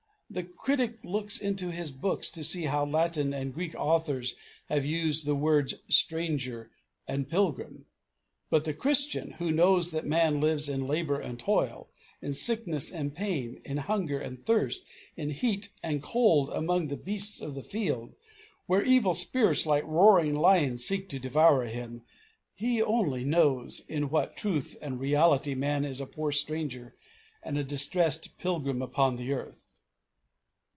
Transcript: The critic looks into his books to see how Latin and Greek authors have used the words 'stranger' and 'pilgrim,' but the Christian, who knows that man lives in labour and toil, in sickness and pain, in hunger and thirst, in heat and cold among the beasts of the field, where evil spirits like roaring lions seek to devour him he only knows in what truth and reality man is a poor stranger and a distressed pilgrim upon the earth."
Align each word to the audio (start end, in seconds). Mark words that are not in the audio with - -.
The 0.31 0.43
critic 0.43 1.03
looks 1.03 1.39
into 1.41 1.73
his 1.73 1.91
books 1.91 2.29
to 2.29 2.45
see 2.45 2.63
how 2.63 2.85
Latin 2.85 3.33
and 3.33 3.53
Greek 3.53 3.75
authors 3.75 4.35
have 4.69 4.85
used 4.85 5.25
the 5.25 5.35
words 5.35 5.73
'stranger' 5.89 6.71
and 7.05 7.27
'pilgrim,' 7.27 7.85
but 8.49 8.63
the 8.63 8.73
Christian, 8.73 9.31
who 9.39 9.51
knows 9.51 9.91
that 9.91 10.05
man 10.05 10.39
lives 10.39 10.69
in 10.69 10.87
labour 10.87 11.19
and 11.19 11.37
toil, 11.37 11.89
in 12.21 12.33
sickness 12.33 12.89
and 12.89 13.13
pain, 13.13 13.59
in 13.65 13.75
hunger 13.75 14.21
and 14.21 14.45
thirst, 14.45 14.85
in 15.17 15.31
heat 15.31 15.67
and 15.83 16.01
cold 16.01 16.49
among 16.51 16.87
the 16.87 16.95
beasts 16.95 17.41
of 17.41 17.53
the 17.53 17.61
field, 17.61 18.15
where 18.67 18.85
evil 18.85 19.13
spirits 19.13 19.65
like 19.65 19.83
roaring 19.85 20.33
lions 20.35 20.85
seek 20.85 21.09
to 21.09 21.19
devour 21.19 21.65
him 21.65 22.03
he 22.55 22.81
only 22.81 23.25
knows 23.25 23.81
in 23.89 24.09
what 24.09 24.37
truth 24.37 24.77
and 24.81 25.01
reality 25.01 25.55
man 25.55 25.83
is 25.83 25.99
a 25.99 26.05
poor 26.07 26.31
stranger 26.31 26.95
and 27.43 27.57
a 27.57 27.65
distressed 27.65 28.37
pilgrim 28.37 28.81
upon 28.81 29.17
the 29.17 29.33
earth." 29.33 29.65